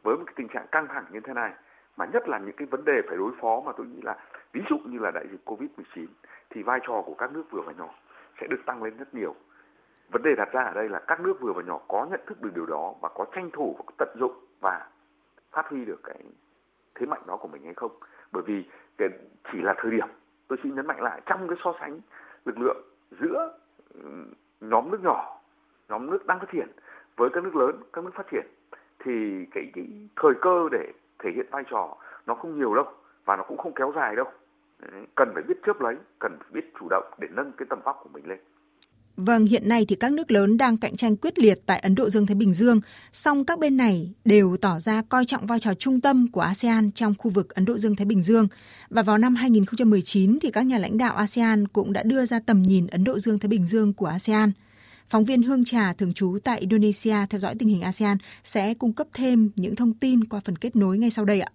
[0.03, 1.53] với một cái tình trạng căng thẳng như thế này
[1.97, 4.17] mà nhất là những cái vấn đề phải đối phó mà tôi nghĩ là
[4.53, 6.07] ví dụ như là đại dịch Covid-19
[6.51, 7.95] thì vai trò của các nước vừa và nhỏ
[8.41, 9.35] sẽ được tăng lên rất nhiều.
[10.11, 12.43] Vấn đề đặt ra ở đây là các nước vừa và nhỏ có nhận thức
[12.43, 14.87] được điều đó và có tranh thủ và tận dụng và
[15.51, 16.19] phát huy được cái
[16.95, 17.93] thế mạnh đó của mình hay không.
[18.33, 18.65] Bởi vì
[18.99, 19.09] cái
[19.53, 20.09] chỉ là thời điểm,
[20.49, 22.01] tôi xin nhấn mạnh lại trong cái so sánh
[22.45, 22.83] lực lượng
[23.21, 23.59] giữa
[24.61, 25.41] nhóm nước nhỏ,
[25.89, 26.69] nhóm nước đang phát triển
[27.17, 28.47] với các nước lớn, các nước phát triển
[29.05, 29.13] thì
[29.55, 29.85] cái, cái
[30.17, 32.85] thời cơ để thể hiện vai trò nó không nhiều đâu
[33.25, 34.27] và nó cũng không kéo dài đâu
[35.15, 38.01] cần phải biết chớp lấy cần phải biết chủ động để nâng cái tầm vóc
[38.03, 38.39] của mình lên
[39.17, 42.11] Vâng, hiện nay thì các nước lớn đang cạnh tranh quyết liệt tại Ấn Độ
[42.11, 42.81] Dương Thái Bình Dương,
[43.13, 46.91] song các bên này đều tỏ ra coi trọng vai trò trung tâm của ASEAN
[46.91, 48.49] trong khu vực Ấn Độ Dương Thái Bình Dương.
[48.91, 52.63] Và vào năm 2019 thì các nhà lãnh đạo ASEAN cũng đã đưa ra tầm
[52.63, 54.53] nhìn Ấn Độ Dương Thái Bình Dương của ASEAN.
[55.13, 58.93] Phóng viên Hương Trà thường trú tại Indonesia theo dõi tình hình ASEAN sẽ cung
[58.93, 61.49] cấp thêm những thông tin qua phần kết nối ngay sau đây ạ.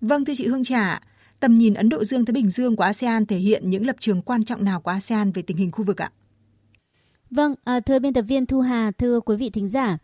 [0.00, 1.00] Vâng thưa chị Hương Trà,
[1.40, 4.22] tầm nhìn Ấn Độ Dương Thái Bình Dương của ASEAN thể hiện những lập trường
[4.22, 6.12] quan trọng nào của ASEAN về tình hình khu vực ạ?
[7.30, 9.98] Vâng, à, thưa biên tập viên Thu Hà, thưa quý vị thính giả,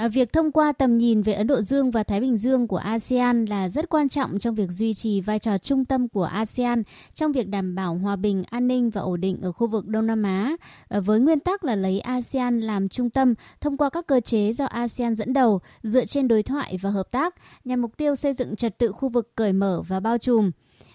[0.00, 2.76] À, việc thông qua tầm nhìn về Ấn Độ Dương và Thái Bình Dương của
[2.76, 6.82] ASEAN là rất quan trọng trong việc duy trì vai trò trung tâm của ASEAN
[7.14, 10.06] trong việc đảm bảo hòa bình, an ninh và ổn định ở khu vực Đông
[10.06, 10.56] Nam Á,
[10.88, 14.52] à, với nguyên tắc là lấy ASEAN làm trung tâm thông qua các cơ chế
[14.52, 17.34] do ASEAN dẫn đầu dựa trên đối thoại và hợp tác
[17.64, 20.50] nhằm mục tiêu xây dựng trật tự khu vực cởi mở và bao trùm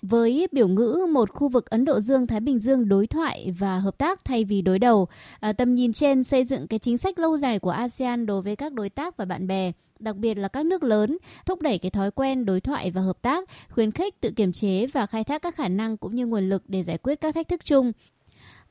[0.09, 3.97] với biểu ngữ một khu vực Ấn Độ Dương-Thái Bình Dương đối thoại và hợp
[3.97, 5.07] tác thay vì đối đầu.
[5.39, 8.55] À, tầm nhìn trên xây dựng cái chính sách lâu dài của ASEAN đối với
[8.55, 11.91] các đối tác và bạn bè, đặc biệt là các nước lớn, thúc đẩy cái
[11.91, 15.41] thói quen đối thoại và hợp tác, khuyến khích tự kiểm chế và khai thác
[15.41, 17.91] các khả năng cũng như nguồn lực để giải quyết các thách thức chung.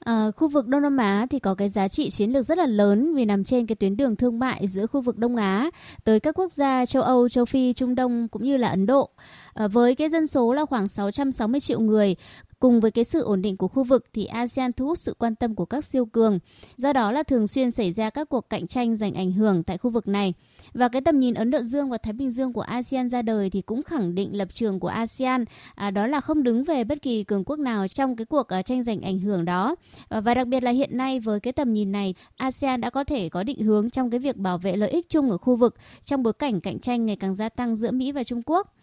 [0.04, 2.66] À, khu vực Đông Nam Á thì có cái giá trị chiến lược rất là
[2.66, 5.70] lớn vì nằm trên cái tuyến đường thương mại giữa khu vực Đông Á
[6.04, 9.10] tới các quốc gia châu Âu, châu Phi, Trung Đông cũng như là Ấn Độ.
[9.54, 12.16] À, với cái dân số là khoảng 660 triệu người,
[12.64, 15.34] Cùng với cái sự ổn định của khu vực thì ASEAN thu hút sự quan
[15.34, 16.38] tâm của các siêu cường.
[16.76, 19.78] Do đó là thường xuyên xảy ra các cuộc cạnh tranh giành ảnh hưởng tại
[19.78, 20.34] khu vực này.
[20.74, 23.50] Và cái tầm nhìn Ấn Độ Dương và Thái Bình Dương của ASEAN ra đời
[23.50, 27.02] thì cũng khẳng định lập trường của ASEAN à, đó là không đứng về bất
[27.02, 29.76] kỳ cường quốc nào trong cái cuộc uh, tranh giành ảnh hưởng đó.
[30.08, 33.04] À, và đặc biệt là hiện nay với cái tầm nhìn này, ASEAN đã có
[33.04, 35.76] thể có định hướng trong cái việc bảo vệ lợi ích chung ở khu vực
[36.04, 38.74] trong bối cảnh cạnh tranh ngày càng gia tăng giữa Mỹ và Trung Quốc.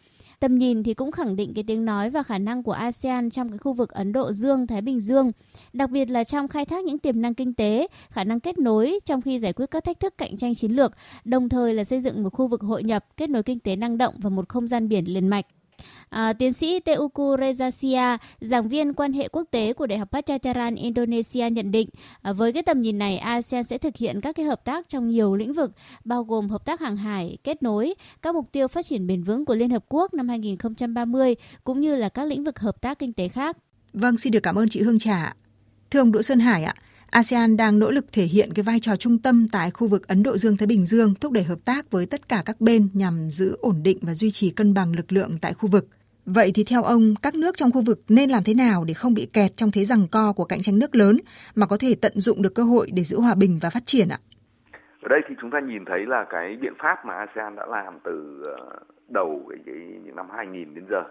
[0.42, 3.50] Tầm nhìn thì cũng khẳng định cái tiếng nói và khả năng của ASEAN trong
[3.50, 5.32] cái khu vực Ấn Độ Dương, Thái Bình Dương,
[5.74, 9.00] đặc biệt là trong khai thác những tiềm năng kinh tế, khả năng kết nối
[9.06, 10.92] trong khi giải quyết các thách thức cạnh tranh chiến lược,
[11.26, 13.98] đồng thời là xây dựng một khu vực hội nhập, kết nối kinh tế năng
[13.98, 15.46] động và một không gian biển liền mạch.
[16.10, 20.76] À, tiến sĩ Teuku Rezasia, giảng viên quan hệ quốc tế của Đại học Pachacharan
[20.76, 21.90] Indonesia nhận định,
[22.22, 25.08] à, với cái tầm nhìn này, ASEAN sẽ thực hiện các cái hợp tác trong
[25.08, 25.72] nhiều lĩnh vực,
[26.06, 29.46] bao gồm hợp tác hàng hải, kết nối, các mục tiêu phát triển bền vững
[29.46, 33.14] của Liên Hợp Quốc năm 2030, cũng như là các lĩnh vực hợp tác kinh
[33.14, 33.58] tế khác.
[33.94, 35.36] Vâng, xin được cảm ơn chị Hương Trà.
[35.92, 36.76] Thưa ông Đỗ Sơn Hải ạ,
[37.12, 40.24] ASEAN đang nỗ lực thể hiện cái vai trò trung tâm tại khu vực Ấn
[40.24, 43.58] Độ Dương-Thái Bình Dương, thúc đẩy hợp tác với tất cả các bên nhằm giữ
[43.62, 45.86] ổn định và duy trì cân bằng lực lượng tại khu vực.
[46.26, 49.14] Vậy thì theo ông, các nước trong khu vực nên làm thế nào để không
[49.14, 51.18] bị kẹt trong thế rằng co của cạnh tranh nước lớn
[51.56, 54.08] mà có thể tận dụng được cơ hội để giữ hòa bình và phát triển
[54.10, 54.20] ạ?
[55.02, 58.00] Ở đây thì chúng ta nhìn thấy là cái biện pháp mà ASEAN đã làm
[58.04, 61.04] từ ờ, đầu cái, cái những năm 2000 đến giờ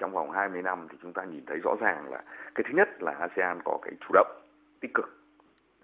[0.00, 2.22] trong vòng 20 năm thì chúng ta nhìn thấy rõ ràng là
[2.54, 4.40] cái thứ nhất là ASEAN có cái chủ động
[4.80, 5.19] tích cực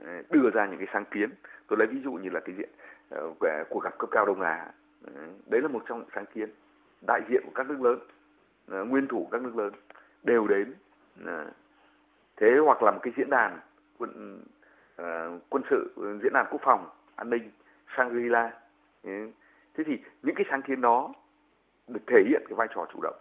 [0.04, 1.30] Ờ, đưa ra những cái sáng kiến.
[1.66, 2.70] Tôi lấy ví dụ như là cái diện
[3.14, 3.36] uh,
[3.70, 4.66] cuộc gặp cấp cao đông á.
[5.04, 5.12] Ờ,
[5.46, 6.50] đấy là một trong những sáng kiến
[7.06, 7.98] đại diện của các nước lớn
[8.80, 9.72] uh, nguyên thủ các nước lớn
[10.22, 10.74] đều đến
[11.24, 11.28] uh,
[12.36, 13.58] thế hoặc là một cái diễn đàn
[13.98, 14.42] quân
[15.02, 17.50] uh, quân sự ừ, diễn đàn quốc phòng an ninh
[17.96, 18.50] Shangri-La.
[19.74, 21.14] Thế thì những cái sáng kiến đó
[21.88, 23.16] được thể hiện cái vai trò chủ động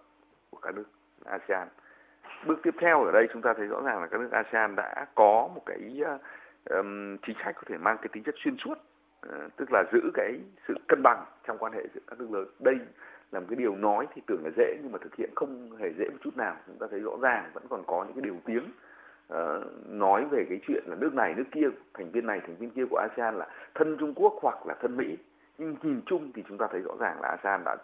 [0.50, 0.84] của các nước
[1.26, 1.68] ASEAN.
[2.46, 5.06] Bước tiếp theo ở đây chúng ta thấy rõ ràng là các nước ASEAN đã
[5.16, 5.80] có một cái
[6.70, 8.78] um, chính sách có thể mang cái tính chất xuyên suốt
[9.30, 12.48] uh, tức là giữ cái sự cân bằng trong quan hệ giữa các nước lớn.
[12.60, 12.76] Đây
[13.32, 15.94] là một cái điều nói thì tưởng là dễ nhưng mà thực hiện không hề
[15.98, 16.56] dễ một chút nào.
[16.68, 18.72] Chúng ta thấy rõ ràng vẫn còn có những cái điều tiếng
[19.34, 22.70] uh, nói về cái chuyện là nước này nước kia thành viên này thành viên
[22.70, 25.18] kia của ASEAN là thân Trung Quốc hoặc là thân Mỹ.
[25.58, 27.76] Nhưng nhìn chung thì chúng ta thấy rõ ràng là ASEAN đã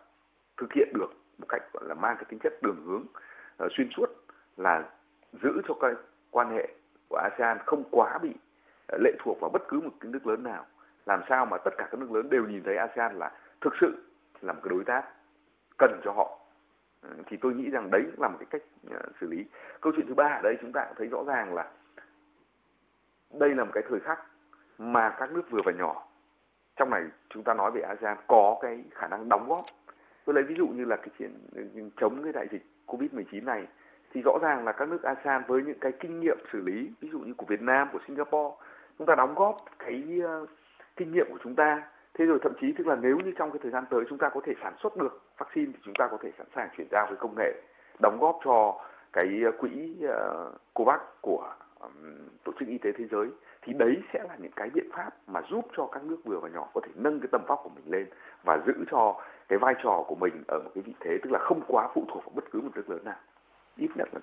[0.57, 3.03] thực hiện được một cách gọi là mang cái tính chất đường hướng
[3.65, 4.05] uh, xuyên suốt
[4.57, 4.83] là
[5.43, 5.91] giữ cho cái
[6.31, 6.67] quan hệ
[7.09, 8.33] của ASEAN không quá bị
[8.99, 10.65] lệ thuộc vào bất cứ một cái nước lớn nào.
[11.06, 14.04] Làm sao mà tất cả các nước lớn đều nhìn thấy ASEAN là thực sự
[14.41, 15.04] là một cái đối tác
[15.77, 16.38] cần cho họ?
[17.01, 19.45] Ừ, thì tôi nghĩ rằng đấy là một cái cách ờ, xử lý.
[19.82, 21.71] Câu chuyện thứ ba ở đây chúng ta cũng thấy rõ ràng là
[23.39, 24.19] đây là một cái thời khắc
[24.77, 26.08] mà các nước vừa và nhỏ
[26.75, 29.65] trong này chúng ta nói về ASEAN có cái khả năng đóng góp.
[30.25, 33.67] Tôi lấy ví dụ như là cái chuyện ừ, chống cái đại dịch Covid-19 này
[34.13, 37.10] thì rõ ràng là các nước ASEAN với những cái kinh nghiệm xử lý ví
[37.12, 38.56] dụ như của Việt Nam, của Singapore
[38.97, 40.04] chúng ta đóng góp cái
[40.43, 40.49] uh,
[40.95, 41.84] kinh nghiệm của chúng ta.
[42.13, 44.30] Thế rồi thậm chí tức là nếu như trong cái thời gian tới chúng ta
[44.30, 47.06] có thể sản xuất được vaccine thì chúng ta có thể sẵn sàng chuyển giao
[47.08, 47.62] với công nghệ
[47.99, 48.80] đóng góp cho
[49.13, 51.91] cái ờ, quỹ uh, COVAX của um,
[52.43, 53.27] tổ chức y tế thế giới.
[53.62, 56.49] Thì đấy sẽ là những cái biện pháp mà giúp cho các nước vừa và
[56.49, 58.06] nhỏ có thể nâng cái tầm vóc của mình lên
[58.43, 61.39] và giữ cho cái vai trò của mình ở một cái vị thế tức là
[61.39, 63.19] không quá phụ thuộc vào bất cứ một nước lớn nào.
[63.77, 64.19] Ít nhất là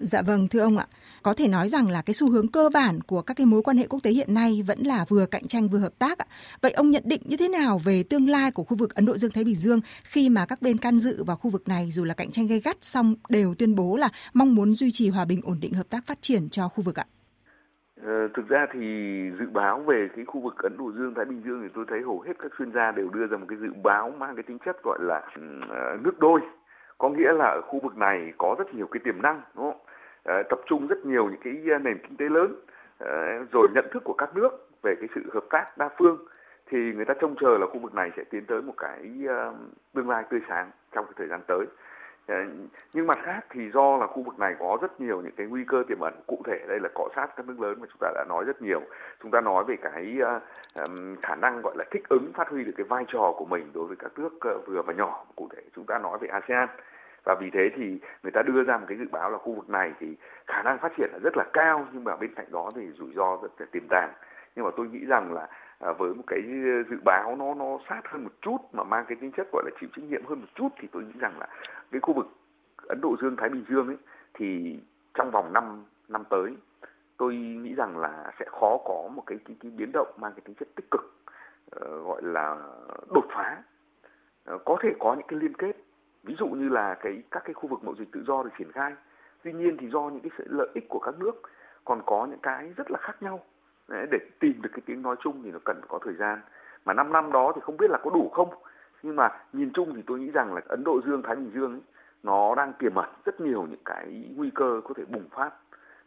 [0.00, 0.86] Dạ vâng thưa ông ạ,
[1.22, 3.76] có thể nói rằng là cái xu hướng cơ bản của các cái mối quan
[3.76, 6.26] hệ quốc tế hiện nay vẫn là vừa cạnh tranh vừa hợp tác ạ.
[6.62, 9.16] Vậy ông nhận định như thế nào về tương lai của khu vực Ấn Độ
[9.16, 12.04] Dương Thái Bình Dương khi mà các bên can dự vào khu vực này dù
[12.04, 15.24] là cạnh tranh gay gắt song đều tuyên bố là mong muốn duy trì hòa
[15.24, 17.04] bình ổn định hợp tác phát triển cho khu vực ạ?
[18.04, 18.80] Ờ, thực ra thì
[19.38, 22.00] dự báo về cái khu vực Ấn Độ Dương Thái Bình Dương thì tôi thấy
[22.04, 24.58] hầu hết các chuyên gia đều đưa ra một cái dự báo mang cái tính
[24.64, 26.40] chất gọi là uh, nước đôi
[27.00, 29.80] có nghĩa là ở khu vực này có rất nhiều cái tiềm năng đúng không?
[30.24, 32.54] À, tập trung rất nhiều những cái ờ, nền kinh tế lớn
[32.98, 36.18] à, rồi nhận thức của các nước về cái sự hợp tác đa phương
[36.66, 39.56] thì người ta trông chờ là khu vực này sẽ tiến tới một cái uh,
[39.94, 41.66] tương lai tươi sáng trong cái thời gian tới
[42.92, 45.64] nhưng mặt khác thì do là khu vực này có rất nhiều những cái nguy
[45.64, 46.14] cơ tiềm ẩn.
[46.26, 48.62] Cụ thể đây là cọ sát các nước lớn mà chúng ta đã nói rất
[48.62, 48.80] nhiều.
[49.22, 50.40] Chúng ta nói về cái ờ,
[51.22, 53.86] khả năng gọi là thích ứng, phát huy được cái vai trò của mình đối
[53.86, 55.24] với các nước ờ, vừa và nhỏ.
[55.36, 56.68] Cụ thể chúng ta nói về ASEAN.
[57.24, 59.70] Và vì thế thì người ta đưa ra một cái dự báo là khu vực
[59.70, 60.16] này thì
[60.46, 63.12] khả năng phát triển là rất là cao, nhưng mà bên cạnh đó thì rủi
[63.14, 64.12] ro rất là tiềm tàng.
[64.56, 65.48] Nhưng mà tôi nghĩ rằng là
[65.80, 69.04] à, với một cái ờ, dự báo nó nó sát hơn một chút mà mang
[69.08, 71.38] cái tính chất gọi là chịu trách nhiệm hơn một chút thì tôi nghĩ rằng
[71.38, 71.48] là
[71.90, 72.26] cái khu vực
[72.88, 73.96] Ấn Độ Dương Thái Bình Dương ấy
[74.34, 74.78] thì
[75.14, 76.56] trong vòng 5 năm tới
[77.16, 80.40] tôi nghĩ rằng là sẽ khó có một cái cái, cái biến động mang cái
[80.44, 81.14] tính chất tích cực
[81.76, 82.56] uh, gọi là
[83.14, 83.62] đột phá.
[84.54, 85.76] Uh, có thể có những cái liên kết
[86.22, 88.72] ví dụ như là cái các cái khu vực mậu dịch tự do được triển
[88.72, 88.92] khai.
[89.42, 91.42] Tuy nhiên thì do những cái sự lợi ích của các nước
[91.84, 93.40] còn có những cái rất là khác nhau
[93.90, 96.40] để tìm được cái tiếng nói chung thì nó cần có thời gian.
[96.84, 98.48] Mà 5 năm đó thì không biết là có đủ không.
[99.02, 101.72] Nhưng mà nhìn chung thì tôi nghĩ rằng là Ấn Độ Dương Thái Bình Dương
[101.72, 101.80] ấy,
[102.22, 105.50] nó đang tiềm ẩn rất nhiều những cái nguy cơ có thể bùng phát.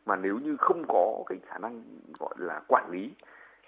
[0.06, 1.84] Mà nếu như không có cái khả năng
[2.20, 3.12] gọi là quản lý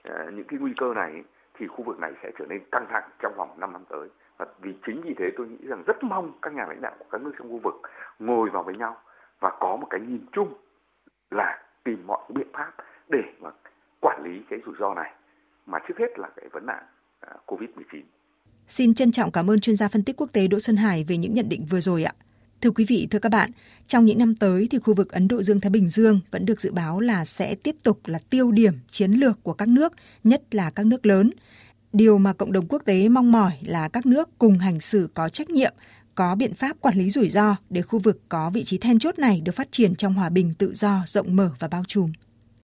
[0.10, 1.24] uh, những cái nguy cơ này
[1.54, 4.10] thì khu vực này sẽ trở nên căng thẳng trong vòng 5 năm tới.
[4.38, 7.06] Và vì chính vì thế tôi nghĩ rằng rất mong các nhà lãnh đạo của
[7.12, 7.76] các nước trong khu vực
[8.20, 8.98] ngồi vào với nhau
[9.40, 10.54] và có một cái nhìn chung
[11.32, 12.72] là tìm mọi biện pháp
[13.10, 13.50] để mà
[14.06, 15.12] quản lý cái rủi ro này
[15.66, 16.84] mà trước hết là cái vấn nạn
[17.20, 18.02] à, Covid-19.
[18.68, 21.18] Xin trân trọng cảm ơn chuyên gia phân tích quốc tế Đỗ Xuân Hải về
[21.18, 22.14] những nhận định vừa rồi ạ.
[22.62, 23.52] Thưa quý vị, thưa các bạn,
[23.88, 26.62] trong những năm tới thì khu vực Ấn Độ Dương Thái Bình Dương vẫn được
[26.62, 30.56] dự báo là sẽ tiếp tục là tiêu điểm chiến lược của các nước, nhất
[30.56, 31.32] là các nước lớn.
[31.94, 35.30] Điều mà cộng đồng quốc tế mong mỏi là các nước cùng hành xử có
[35.30, 35.74] trách nhiệm,
[36.16, 39.20] có biện pháp quản lý rủi ro để khu vực có vị trí then chốt
[39.20, 42.12] này được phát triển trong hòa bình tự do, rộng mở và bao trùm.